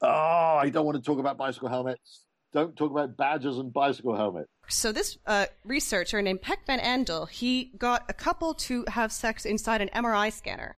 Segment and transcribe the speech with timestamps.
[0.00, 2.24] Oh, I don't want to talk about bicycle helmets.
[2.52, 4.48] Don't talk about badges and bicycle helmets.
[4.68, 9.44] So this uh, researcher named Pek Van Andel, he got a couple to have sex
[9.44, 10.76] inside an MRI scanner.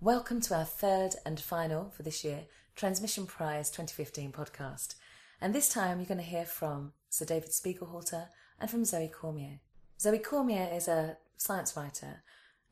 [0.00, 2.44] Welcome to our third and final for this year
[2.76, 4.94] Transmission Prize 2015 podcast.
[5.40, 8.28] And this time you're going to hear from Sir David Spiegelhalter
[8.60, 9.60] and from Zoe Cormier.
[10.00, 12.22] Zoe Cormier is a science writer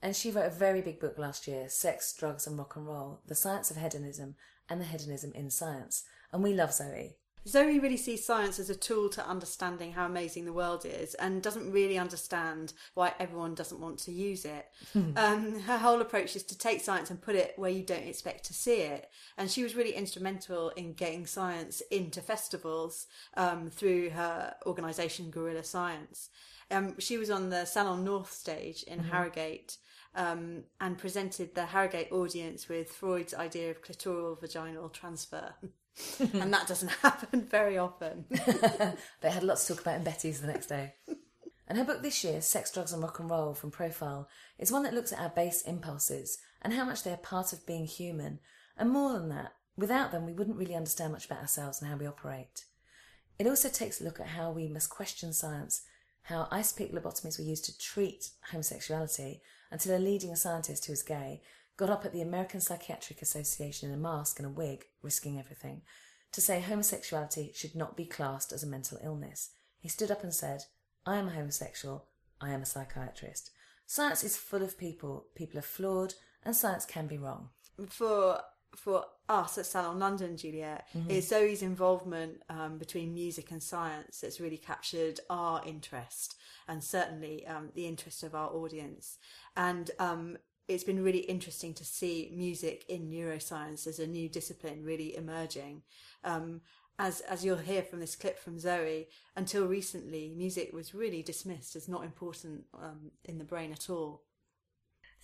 [0.04, 3.22] and she wrote a very big book last year, Sex, Drugs and Rock and Roll,
[3.26, 4.34] The Science of Hedonism
[4.68, 6.04] and the Hedonism in Science.
[6.30, 7.16] And we love Zoe.
[7.48, 11.42] Zoe really sees science as a tool to understanding how amazing the world is and
[11.42, 14.66] doesn't really understand why everyone doesn't want to use it.
[15.16, 18.44] um, her whole approach is to take science and put it where you don't expect
[18.44, 19.08] to see it.
[19.38, 23.06] And she was really instrumental in getting science into festivals
[23.38, 26.28] um, through her organisation, Guerrilla Science.
[26.70, 29.78] Um, she was on the Salon North stage in Harrogate
[30.14, 35.54] um, and presented the Harrogate audience with Freud's idea of clitoral vaginal transfer.
[36.18, 38.26] and that doesn't happen very often.
[39.20, 40.94] They had lots to talk about in Betty's the next day.
[41.66, 44.82] And her book this year, Sex, Drugs and Rock and Roll from Profile, is one
[44.82, 48.38] that looks at our base impulses and how much they are part of being human.
[48.76, 51.96] And more than that, without them, we wouldn't really understand much about ourselves and how
[51.96, 52.66] we operate.
[53.38, 55.82] It also takes a look at how we must question science,
[56.22, 59.40] how ice pick lobotomies were used to treat homosexuality
[59.74, 61.42] until a leading scientist who was gay
[61.76, 65.82] got up at the American Psychiatric Association in a mask and a wig, risking everything,
[66.30, 69.50] to say homosexuality should not be classed as a mental illness.
[69.80, 70.62] He stood up and said,
[71.04, 72.06] I am a homosexual,
[72.40, 73.50] I am a psychiatrist.
[73.84, 77.48] Science is full of people, people are flawed, and science can be wrong.
[77.88, 78.42] for
[78.76, 84.40] for us at Salon London, Juliet, is Zoe's involvement um, between music and science that's
[84.40, 86.36] really captured our interest
[86.68, 89.18] and certainly um, the interest of our audience.
[89.56, 90.36] And um,
[90.68, 95.82] it's been really interesting to see music in neuroscience as a new discipline really emerging.
[96.22, 96.60] Um,
[96.98, 101.74] as as you'll hear from this clip from Zoe, until recently, music was really dismissed
[101.74, 104.22] as not important um, in the brain at all.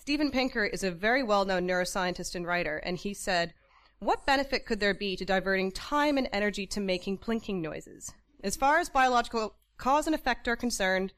[0.01, 3.53] Steven Pinker is a very well known neuroscientist and writer, and he said,
[3.99, 8.11] What benefit could there be to diverting time and energy to making plinking noises?
[8.43, 11.13] As far as biological cause and effect are concerned,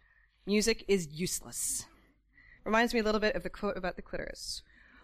[0.47, 1.87] music is useless.
[2.65, 4.63] Reminds me a little bit of the quote about the clitoris.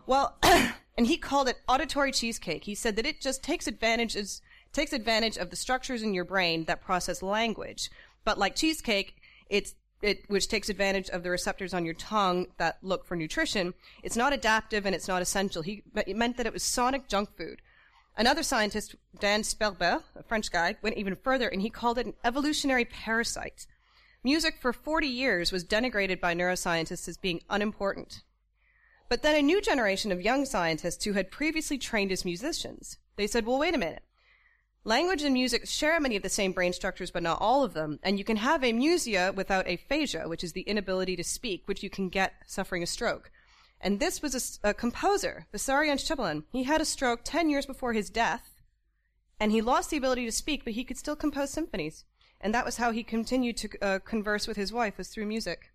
[0.08, 2.64] Well, and he called it auditory cheesecake.
[2.64, 4.16] He said that it just takes advantage
[4.72, 7.90] takes advantage of the structures in your brain that process language.
[8.24, 12.78] But like cheesecake, it's it which takes advantage of the receptors on your tongue that
[12.82, 13.74] look for nutrition.
[14.02, 15.62] It's not adaptive and it's not essential.
[15.62, 17.60] He it meant that it was sonic junk food.
[18.16, 22.14] Another scientist, Dan Sperber, a French guy, went even further and he called it an
[22.24, 23.66] evolutionary parasite.
[24.24, 28.22] Music for 40 years was denigrated by neuroscientists as being unimportant.
[29.08, 33.26] But then a new generation of young scientists who had previously trained as musicians, they
[33.26, 34.02] said, well, wait a minute.
[34.88, 37.98] Language and music share many of the same brain structures, but not all of them.
[38.02, 41.90] And you can have amusia without aphasia, which is the inability to speak, which you
[41.90, 43.30] can get suffering a stroke.
[43.82, 46.44] And this was a composer, Vissarion Shebalin.
[46.52, 48.54] He had a stroke 10 years before his death,
[49.38, 52.06] and he lost the ability to speak, but he could still compose symphonies.
[52.40, 55.70] And that was how he continued to uh, converse with his wife, was through music.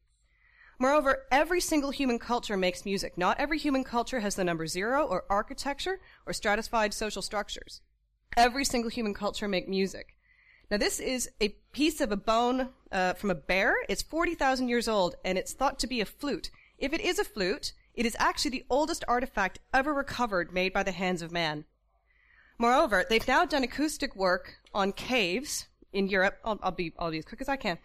[0.79, 3.15] Moreover, every single human culture makes music.
[3.15, 7.81] Not every human culture has the number zero or architecture or stratified social structures.
[8.35, 10.15] Every single human culture make music.
[10.71, 13.75] Now this is a piece of a bone uh, from a bear.
[13.87, 16.49] It's 40,000 years old and it's thought to be a flute.
[16.77, 20.83] If it is a flute, it is actually the oldest artifact ever recovered made by
[20.83, 21.65] the hands of man.
[22.57, 26.39] Moreover, they've now done acoustic work on caves in Europe.
[26.43, 27.77] I'll, I'll be I'll be as quick as I can.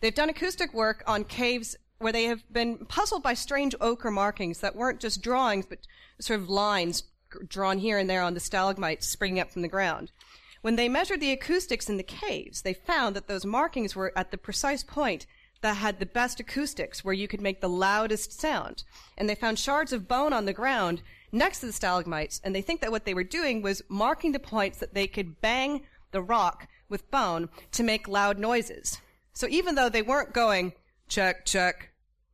[0.00, 4.58] They've done acoustic work on caves where they have been puzzled by strange ochre markings
[4.60, 5.78] that weren't just drawings, but
[6.18, 7.04] sort of lines
[7.48, 10.10] drawn here and there on the stalagmites springing up from the ground.
[10.62, 14.30] When they measured the acoustics in the caves, they found that those markings were at
[14.30, 15.26] the precise point
[15.60, 18.84] that had the best acoustics, where you could make the loudest sound.
[19.16, 22.62] And they found shards of bone on the ground next to the stalagmites, and they
[22.62, 26.22] think that what they were doing was marking the points that they could bang the
[26.22, 29.00] rock with bone to make loud noises.
[29.32, 30.74] So even though they weren't going
[31.08, 31.90] check, check,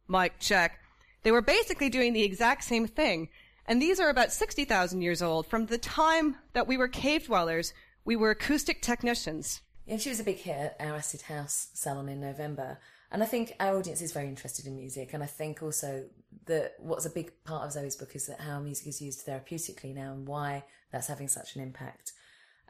[0.08, 0.78] mic check,
[1.22, 3.28] they were basically doing the exact same thing.
[3.68, 5.46] And these are about 60,000 years old.
[5.46, 7.74] From the time that we were cave dwellers,
[8.06, 9.60] we were acoustic technicians.
[9.84, 12.78] Yeah, she was a big hit at our Acid House salon in November.
[13.12, 15.12] And I think our audience is very interested in music.
[15.12, 16.06] And I think also
[16.46, 19.94] that what's a big part of Zoe's book is that how music is used therapeutically
[19.94, 22.12] now and why that's having such an impact.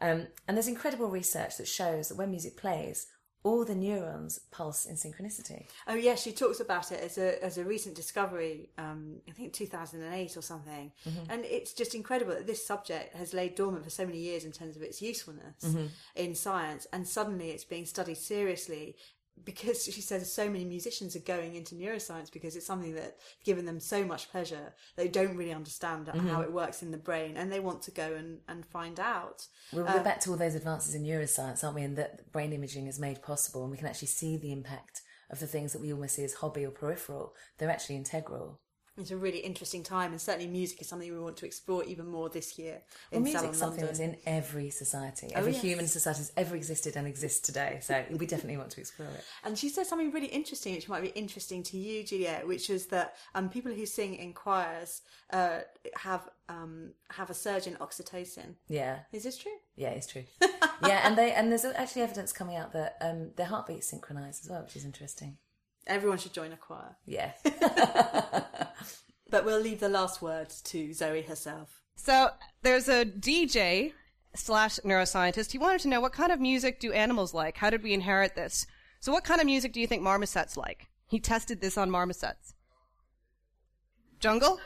[0.01, 3.07] Um, and there's incredible research that shows that when music plays,
[3.45, 5.67] all the neurons pulse in synchronicity.
[5.87, 8.71] Oh yeah, she talks about it as a as a recent discovery.
[8.79, 10.93] Um, I think 2008 or something,
[11.31, 14.53] and it's just incredible that this subject has laid dormant for so many years in
[14.53, 15.65] terms of its usefulness
[16.17, 18.97] in science, and suddenly it's being studied seriously.
[19.45, 23.65] Because she says so many musicians are going into neuroscience because it's something that's given
[23.65, 24.75] them so much pleasure.
[24.97, 26.43] They don't really understand how mm-hmm.
[26.43, 29.47] it works in the brain, and they want to go and, and find out.
[29.73, 31.83] We're, we're uh, back to all those advances in neuroscience, aren't we?
[31.83, 35.41] And that brain imaging is made possible, and we can actually see the impact of
[35.41, 37.35] the things that we almost see as hobby or peripheral.
[37.59, 38.61] They're actually integral.
[38.99, 42.07] It's a really interesting time, and certainly music is something we want to explore even
[42.07, 44.11] more this year Well, music's Salon something London.
[44.11, 45.31] that's in every society.
[45.35, 45.63] Every yes.
[45.63, 47.79] human society has ever existed and exists today.
[47.81, 49.25] So we definitely want to explore it.
[49.45, 52.87] And she said something really interesting, which might be interesting to you, Juliet, which is
[52.87, 55.03] that um, people who sing in choirs
[55.33, 55.61] uh,
[55.95, 58.55] have um, have a surge in oxytocin.
[58.69, 59.01] Yeah.
[59.13, 59.53] Is this true?
[59.77, 60.25] Yeah, it's true.
[60.83, 64.51] yeah, and they and there's actually evidence coming out that um, their heartbeats synchronise as
[64.51, 65.37] well, which is interesting.
[65.87, 66.97] Everyone should join a choir.
[67.07, 67.33] Yeah.
[69.31, 71.83] But we'll leave the last word to Zoe herself.
[71.97, 72.31] So
[72.63, 73.93] there's a DJ
[74.35, 75.53] slash neuroscientist.
[75.53, 77.59] He wanted to know what kind of music do animals like?
[77.59, 78.67] How did we inherit this?
[79.01, 80.89] So what kind of music do you think marmosets like?
[81.07, 82.55] He tested this on marmosets.
[84.21, 84.59] Jungle?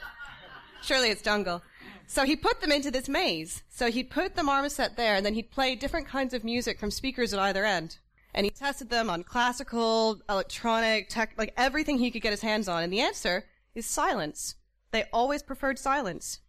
[0.83, 1.63] Surely it's jungle.
[2.07, 3.63] So he put them into this maze.
[3.69, 6.91] So he'd put the marmoset there and then he'd play different kinds of music from
[6.91, 7.99] speakers at either end.
[8.35, 12.69] And he tested them on classical, electronic, tech, like everything he could get his hands
[12.69, 12.83] on.
[12.83, 13.45] And the answer
[13.75, 14.57] is silence.
[14.91, 16.41] They always preferred silence.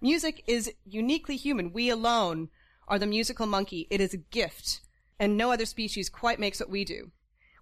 [0.00, 1.72] Music is uniquely human.
[1.72, 2.48] We alone
[2.88, 3.86] are the musical monkey.
[3.90, 4.80] It is a gift,
[5.18, 7.10] and no other species quite makes what we do.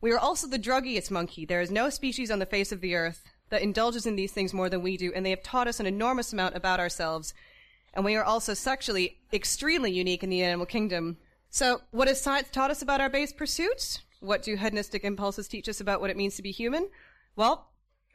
[0.00, 1.46] We are also the druggiest monkey.
[1.46, 4.52] There is no species on the face of the earth that indulges in these things
[4.52, 7.32] more than we do, and they have taught us an enormous amount about ourselves.
[7.94, 11.18] And we are also sexually extremely unique in the animal kingdom.
[11.50, 14.00] So, what has science taught us about our base pursuits?
[14.18, 16.88] What do hedonistic impulses teach us about what it means to be human?
[17.36, 17.70] Well,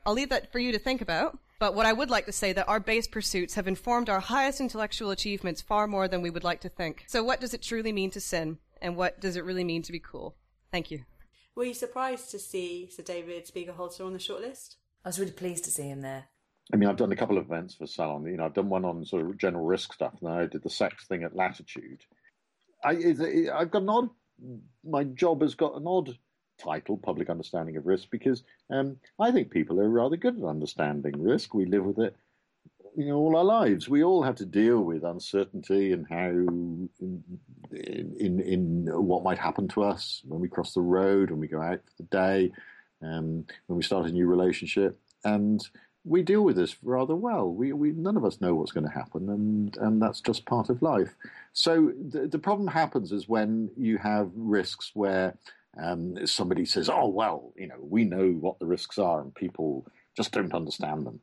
[0.05, 1.37] I'll leave that for you to think about.
[1.59, 4.61] But what I would like to say that our base pursuits have informed our highest
[4.61, 7.03] intellectual achievements far more than we would like to think.
[7.07, 8.59] So what does it truly mean to sin?
[8.81, 10.35] And what does it really mean to be cool?
[10.71, 11.03] Thank you.
[11.55, 14.75] Were you surprised to see Sir David Spiegelhalter on the shortlist?
[15.03, 16.25] I was really pleased to see him there.
[16.71, 18.25] I mean, I've done a couple of events for Salon.
[18.25, 20.63] You know, I've done one on sort of general risk stuff, and then I did
[20.63, 22.05] the sex thing at Latitude.
[22.83, 24.09] I, it, I've got an odd.
[24.85, 26.17] My job has got an odd
[26.59, 31.21] title, Public Understanding of Risk, because um, I think people are rather good at understanding
[31.21, 31.53] risk.
[31.53, 32.15] We live with it,
[32.95, 33.89] you know, all our lives.
[33.89, 37.23] We all have to deal with uncertainty and how in,
[37.71, 41.61] in in what might happen to us when we cross the road, when we go
[41.61, 42.51] out for the day,
[43.01, 45.67] um, when we start a new relationship, and
[46.05, 47.51] we deal with this rather well.
[47.51, 50.69] We, we none of us know what's going to happen, and and that's just part
[50.69, 51.13] of life.
[51.53, 55.37] So the, the problem happens is when you have risks where
[55.77, 59.85] um, somebody says, "Oh well, you know, we know what the risks are, and people
[60.15, 61.21] just don't understand them."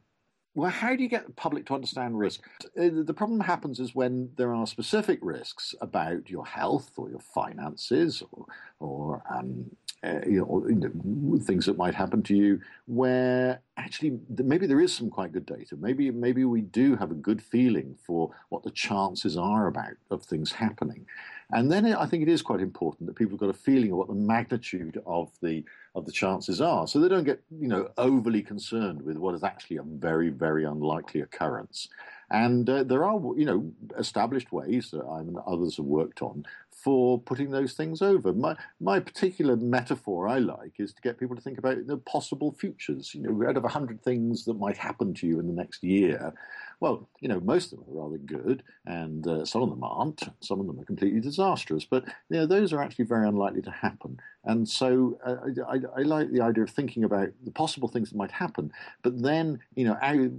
[0.55, 2.41] Well, how do you get the public to understand risk?
[2.81, 7.21] Uh, The problem happens is when there are specific risks about your health or your
[7.21, 8.47] finances or,
[8.81, 9.71] or um,
[10.05, 15.11] uh, you know, things that might happen to you, where actually maybe there is some
[15.11, 15.77] quite good data.
[15.77, 20.23] Maybe maybe we do have a good feeling for what the chances are about of
[20.23, 21.07] things happening,
[21.51, 23.99] and then I think it is quite important that people have got a feeling of
[23.99, 25.65] what the magnitude of the
[25.95, 29.45] of the chances are, so they don't get you know overly concerned with what is
[29.45, 31.89] actually a very very unlikely occurrence.
[32.31, 36.45] And uh, there are you know established ways that I and others have worked on
[36.87, 38.33] for putting those things over.
[38.33, 42.53] My my particular metaphor I like is to get people to think about the possible
[42.53, 43.13] futures.
[43.13, 45.83] You know, out of a hundred things that might happen to you in the next
[45.83, 46.33] year,
[46.79, 50.29] well, you know, most of them are rather good, and uh, some of them aren't.
[50.39, 51.85] Some of them are completely disastrous.
[51.85, 54.21] But you know, those are actually very unlikely to happen.
[54.45, 55.39] And so uh,
[55.69, 58.71] I, I, like the idea of thinking about the possible things that might happen,
[59.03, 60.31] but then you know, out,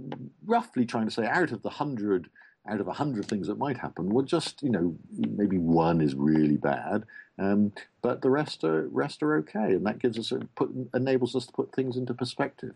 [0.46, 2.30] roughly trying to say out of the hundred
[2.68, 6.14] out of a hundred things that might happen, well, just you know, maybe one is
[6.14, 7.04] really bad,
[7.38, 7.72] um,
[8.02, 11.46] but the rest are rest are okay, and that gives us a, put, enables us
[11.46, 12.74] to put things into perspective.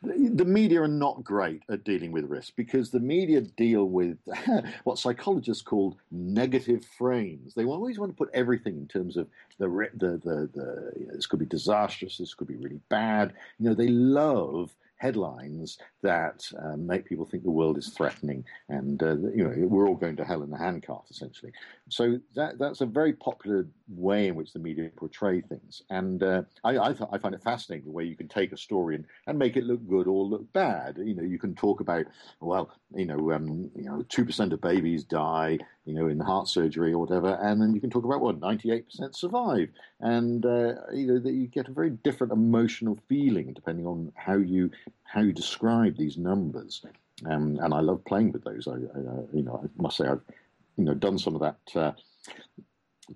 [0.00, 4.16] The, media are not great at dealing with risk because the media deal with
[4.84, 7.54] what psychologists call negative frames.
[7.54, 9.26] They always want to put everything in terms of
[9.58, 13.32] the the the, the you know, this could be disastrous, this could be really bad.
[13.58, 19.02] You know, they love headlines that um, make people think the world is threatening and
[19.02, 21.52] uh, you know we're all going to hell in a handcart essentially.
[21.88, 26.42] So that that's a very popular way in which the media portray things, and uh,
[26.64, 29.04] I I, th- I find it fascinating the way you can take a story and,
[29.26, 30.98] and make it look good or look bad.
[30.98, 32.06] You know, you can talk about
[32.40, 35.58] well, you know, um, you know, two percent of babies die
[35.88, 39.16] you know, in heart surgery or whatever, and then you can talk about what 98%
[39.16, 39.68] survive,
[40.00, 44.36] and uh, you know that you get a very different emotional feeling depending on how
[44.36, 44.70] you
[45.04, 46.84] how you describe these numbers.
[47.26, 48.68] Um, and I love playing with those.
[48.68, 48.76] I, I,
[49.32, 50.20] you know, I must say I've
[50.76, 51.92] you know done some of that uh,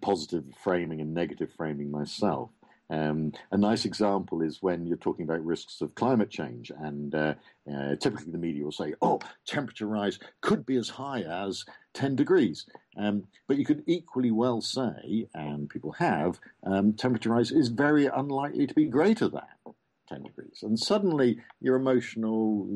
[0.00, 2.50] positive framing and negative framing myself.
[2.92, 7.34] Um, a nice example is when you're talking about risks of climate change, and uh,
[7.72, 12.16] uh, typically the media will say, "Oh, temperature rise could be as high as 10
[12.16, 12.66] degrees,"
[12.98, 18.06] um, but you could equally well say, and people have, um, temperature rise is very
[18.06, 19.74] unlikely to be greater than
[20.10, 20.62] 10 degrees.
[20.62, 22.68] And suddenly your emotional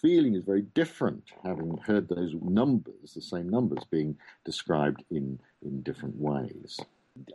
[0.00, 5.82] feeling is very different, having heard those numbers, the same numbers being described in, in
[5.82, 6.80] different ways.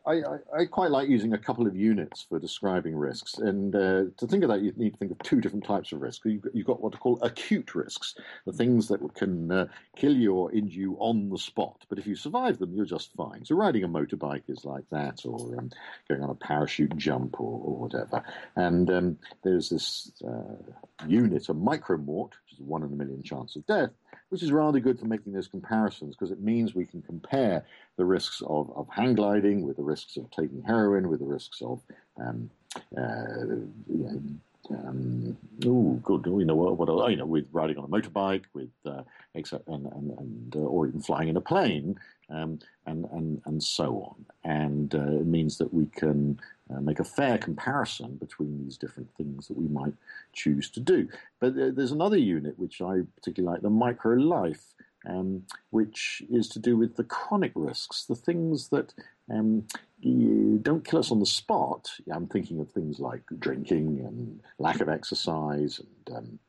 [0.05, 3.35] I, I, I, quite like using a couple of units for describing risks.
[3.37, 6.01] And uh, to think of that, you need to think of two different types of
[6.01, 6.25] risks.
[6.25, 10.33] You've, you've got what are called acute risks, the things that can uh, kill you
[10.33, 11.85] or injure you on the spot.
[11.89, 13.45] But if you survive them, you're just fine.
[13.45, 15.71] So riding a motorbike is like that, or um,
[16.07, 18.23] going on a parachute jump or, or whatever.
[18.55, 20.73] And um, there's this uh,
[21.07, 23.91] unit, a micromort, which is a one in a million chance of death,
[24.29, 27.65] which is rather good for making those comparisons because it means we can compare
[27.97, 31.61] the risks of, of hang gliding with the risks of taking heroin, with the risks
[31.61, 31.81] of
[32.19, 32.49] um,
[32.97, 33.45] uh,
[33.87, 34.21] you know,
[34.69, 36.25] um, oh, good.
[36.25, 36.77] You know what?
[36.77, 39.03] what you know, with riding on a motorbike, with uh,
[39.35, 43.61] except and and, and uh, or even flying in a plane, um, and and and
[43.61, 44.25] so on.
[44.43, 46.39] And uh, it means that we can
[46.69, 49.93] uh, make a fair comparison between these different things that we might
[50.31, 51.07] choose to do.
[51.39, 54.73] But there's another unit which I particularly like, the micro life,
[55.05, 58.93] um, which is to do with the chronic risks, the things that
[59.29, 59.65] um,
[60.61, 61.89] don't kill us on the spot.
[62.11, 66.39] I'm thinking of things like drinking and lack of exercise and um,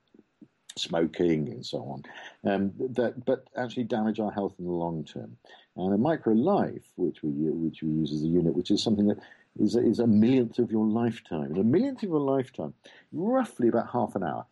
[0.77, 5.37] smoking and so on, um, that but actually damage our health in the long term.
[5.77, 9.09] And a micro life, which we which we use as a unit, which is something
[9.09, 9.19] that
[9.59, 11.45] is, is a millionth of your lifetime.
[11.45, 12.75] And a millionth of your lifetime,
[13.13, 14.47] roughly about half an hour.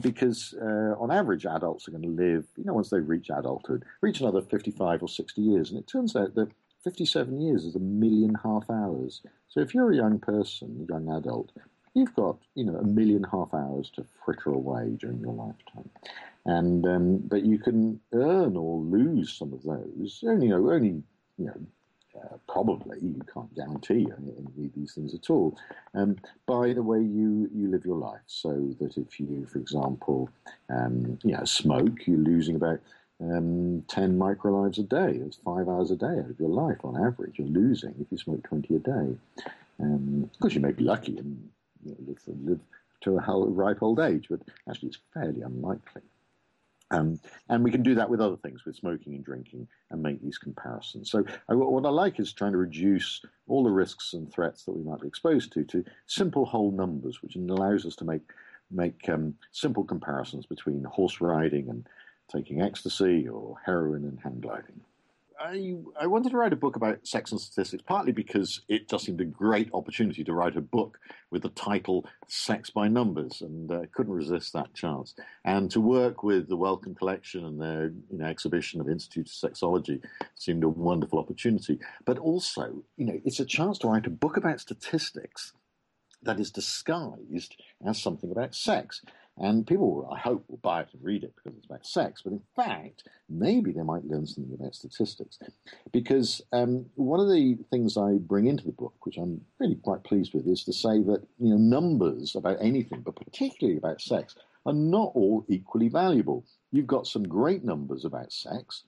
[0.00, 3.84] Because uh, on average, adults are going to live, you know, once they reach adulthood,
[4.00, 5.70] reach another 55 or 60 years.
[5.70, 6.50] And it turns out that
[6.82, 9.22] 57 years is a million half hours.
[9.48, 11.52] So if you're a young person, a young adult,
[11.94, 15.88] you've got, you know, a million half hours to fritter away during your lifetime.
[16.44, 21.02] And, um, but you can earn or lose some of those, only, you know, only,
[21.38, 21.60] you know,
[22.24, 25.58] uh, probably, you can't guarantee any, of these things at all,
[25.94, 28.20] um, by the way you, you live your life.
[28.26, 30.30] So that if you, for example,
[30.70, 32.80] um, you know, smoke, you're losing about
[33.20, 35.20] um, 10 microlives a day.
[35.24, 37.38] It's five hours a day out of your life on average.
[37.38, 39.16] You're losing if you smoke 20 a day.
[39.80, 41.48] Um, of course, you may be lucky and
[41.84, 42.60] you know, live, live
[43.02, 46.02] to a ripe old age, but actually it's fairly unlikely.
[46.90, 50.22] Um, and we can do that with other things, with smoking and drinking, and make
[50.22, 51.10] these comparisons.
[51.10, 54.72] So, I, what I like is trying to reduce all the risks and threats that
[54.72, 58.22] we might be exposed to to simple whole numbers, which allows us to make
[58.70, 61.88] make um, simple comparisons between horse riding and
[62.30, 64.80] taking ecstasy or heroin and hang gliding.
[65.38, 69.04] I, I wanted to write a book about sex and statistics, partly because it just
[69.04, 70.98] seemed a great opportunity to write a book
[71.30, 75.14] with the title Sex by Numbers, and I uh, couldn't resist that chance.
[75.44, 79.52] And to work with the Wellcome Collection and their you know, exhibition of Institute of
[79.52, 80.02] Sexology
[80.34, 81.78] seemed a wonderful opportunity.
[82.04, 85.52] But also, you know, it's a chance to write a book about statistics
[86.22, 89.02] that is disguised as something about sex.
[89.38, 92.22] And people, I hope, will buy it and read it because it's about sex.
[92.22, 95.38] But in fact, maybe they might learn something about statistics.
[95.92, 100.04] Because um, one of the things I bring into the book, which I'm really quite
[100.04, 104.36] pleased with, is to say that you know numbers about anything, but particularly about sex,
[104.64, 106.44] are not all equally valuable.
[106.72, 108.84] You've got some great numbers about sex,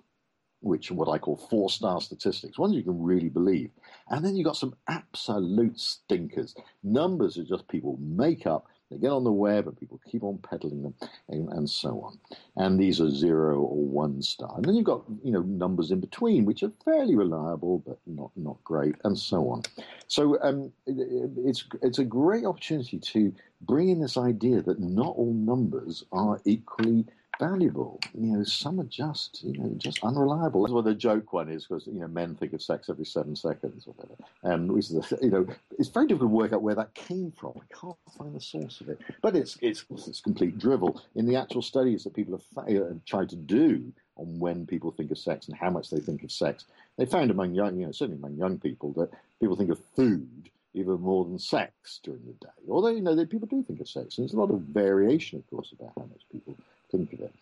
[0.60, 3.70] which are what I call four star statistics, ones you can really believe.
[4.08, 6.54] And then you've got some absolute stinkers.
[6.82, 10.38] Numbers are just people make up they get on the web and people keep on
[10.38, 10.94] peddling them
[11.28, 12.18] and, and, so on.
[12.56, 14.54] And these are zero or one star.
[14.56, 18.30] And then you've got, you know, numbers in between, which are fairly reliable, but not,
[18.36, 19.62] not great, and so on.
[20.06, 25.16] So um, it, it's, it's a great opportunity to bring in this idea that not
[25.16, 27.04] all numbers are equally
[27.38, 28.00] valuable.
[28.14, 30.62] You know, some are just, you know, just unreliable.
[30.62, 33.36] That's what the joke one is, because, you know, men think of sex every seven
[33.36, 34.24] seconds or whatever.
[34.44, 35.46] Um, which is, a, you know,
[35.78, 37.52] it's very difficult to work out where that came from.
[37.56, 39.00] I can't find the source of it.
[39.22, 41.00] But it's, it's, it's complete drivel.
[41.14, 45.10] In the actual studies that people have, uh, tried to do on when people think
[45.10, 46.64] of sex and how much they think of sex,
[46.96, 50.50] they found among young, you know, certainly among young people, that people think of food
[50.74, 52.52] even more than sex during the day.
[52.68, 54.18] Although, you know, people do think of sex.
[54.18, 56.54] And there's a lot of variation, of course, about how much people
[56.90, 57.32] think of it.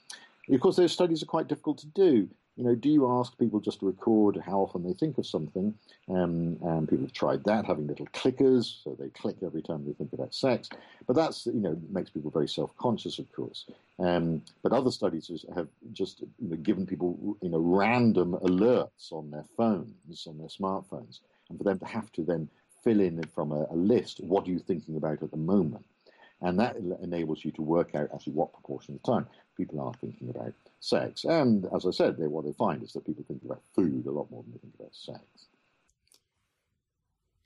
[0.48, 2.28] Of course, those studies are quite difficult to do.
[2.56, 5.74] you know, do you ask people just to record how often they think of something?
[6.08, 9.92] Um, and people have tried that, having little clickers, so they click every time they
[9.92, 10.70] think about sex.
[11.06, 13.66] But that's, you know, makes people very self-conscious, of course.
[13.98, 19.30] Um, but other studies have just you know, given people, you know, random alerts on
[19.30, 22.48] their phones, on their smartphones, and for them to have to then
[22.86, 25.84] fill in from a, a list, what are you thinking about at the moment?
[26.40, 29.26] And that enables you to work out actually what proportion of the time
[29.56, 31.24] people are thinking about sex.
[31.24, 34.10] And as I said, they, what they find is that people think about food a
[34.12, 35.20] lot more than they think about sex.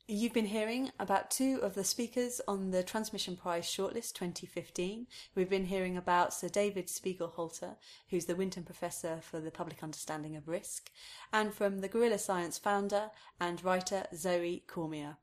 [0.09, 5.07] You've been hearing about two of the speakers on the Transmission Prize Shortlist 2015.
[5.35, 7.77] We've been hearing about Sir David Spiegelhalter,
[8.11, 10.91] who's the Winton Professor for the Public Understanding of Risk,
[11.33, 15.17] and from the Guerrilla Science founder and writer Zoe Cormier.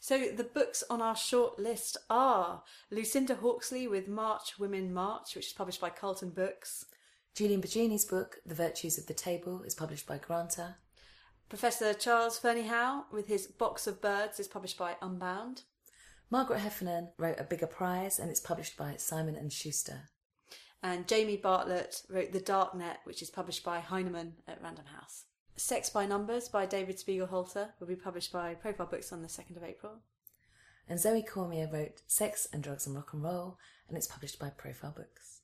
[0.00, 5.46] So the books on our short list are Lucinda Hawksley with March Women March, which
[5.46, 6.86] is published by Carlton Books.
[7.34, 10.76] Julian Baggini's book, The Virtues of the Table, is published by Granta.
[11.48, 15.62] Professor Charles Fernyhough with his Box of Birds is published by Unbound.
[16.30, 20.08] Margaret Heffernan wrote A Bigger Prize and it's published by Simon and Schuster.
[20.82, 25.24] And Jamie Bartlett wrote The Dark Net, which is published by Heinemann at Random House.
[25.56, 29.56] Sex by Numbers by David Spiegelhalter will be published by Profile Books on the 2nd
[29.56, 29.98] of April.
[30.88, 34.48] And Zoe Cormier wrote Sex and Drugs and Rock and Roll, and it's published by
[34.50, 35.41] Profile Books.